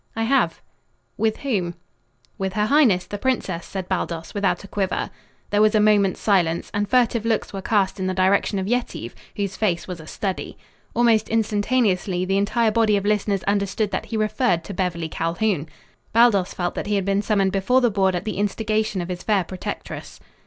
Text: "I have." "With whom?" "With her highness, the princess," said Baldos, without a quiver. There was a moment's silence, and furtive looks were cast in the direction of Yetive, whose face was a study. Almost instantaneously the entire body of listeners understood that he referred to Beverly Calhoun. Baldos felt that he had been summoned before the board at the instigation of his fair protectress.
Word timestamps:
"I 0.15 0.23
have." 0.23 0.63
"With 1.15 1.37
whom?" 1.41 1.75
"With 2.39 2.53
her 2.53 2.65
highness, 2.65 3.05
the 3.05 3.19
princess," 3.19 3.67
said 3.67 3.87
Baldos, 3.87 4.33
without 4.33 4.63
a 4.63 4.67
quiver. 4.67 5.11
There 5.51 5.61
was 5.61 5.75
a 5.75 5.79
moment's 5.79 6.19
silence, 6.19 6.71
and 6.73 6.89
furtive 6.89 7.23
looks 7.23 7.53
were 7.53 7.61
cast 7.61 7.99
in 7.99 8.07
the 8.07 8.15
direction 8.15 8.57
of 8.57 8.67
Yetive, 8.67 9.13
whose 9.35 9.55
face 9.57 9.87
was 9.87 9.99
a 9.99 10.07
study. 10.07 10.57
Almost 10.95 11.29
instantaneously 11.29 12.25
the 12.25 12.39
entire 12.39 12.71
body 12.71 12.97
of 12.97 13.05
listeners 13.05 13.43
understood 13.43 13.91
that 13.91 14.05
he 14.07 14.17
referred 14.17 14.63
to 14.63 14.73
Beverly 14.73 15.07
Calhoun. 15.07 15.69
Baldos 16.13 16.51
felt 16.55 16.73
that 16.73 16.87
he 16.87 16.95
had 16.95 17.05
been 17.05 17.21
summoned 17.21 17.51
before 17.51 17.81
the 17.81 17.91
board 17.91 18.15
at 18.15 18.25
the 18.25 18.37
instigation 18.39 19.01
of 19.01 19.09
his 19.09 19.21
fair 19.21 19.43
protectress. 19.43 20.19